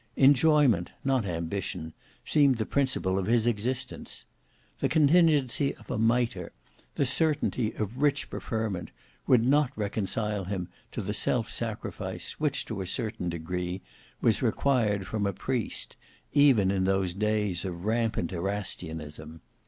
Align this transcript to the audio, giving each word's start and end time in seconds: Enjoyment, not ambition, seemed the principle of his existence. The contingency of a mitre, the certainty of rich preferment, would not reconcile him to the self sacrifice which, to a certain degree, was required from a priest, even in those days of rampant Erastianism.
Enjoyment, 0.15 0.89
not 1.03 1.25
ambition, 1.27 1.93
seemed 2.25 2.57
the 2.57 2.65
principle 2.65 3.19
of 3.19 3.27
his 3.27 3.45
existence. 3.45 4.25
The 4.79 4.89
contingency 4.89 5.75
of 5.75 5.91
a 5.91 5.99
mitre, 5.99 6.51
the 6.95 7.05
certainty 7.05 7.73
of 7.75 7.99
rich 8.01 8.27
preferment, 8.27 8.89
would 9.27 9.45
not 9.45 9.71
reconcile 9.75 10.45
him 10.45 10.69
to 10.93 11.01
the 11.01 11.13
self 11.13 11.51
sacrifice 11.51 12.31
which, 12.39 12.65
to 12.65 12.81
a 12.81 12.87
certain 12.87 13.29
degree, 13.29 13.81
was 14.21 14.41
required 14.41 15.05
from 15.05 15.27
a 15.27 15.33
priest, 15.33 15.97
even 16.33 16.71
in 16.71 16.85
those 16.85 17.13
days 17.13 17.63
of 17.63 17.85
rampant 17.85 18.31
Erastianism. 18.33 19.41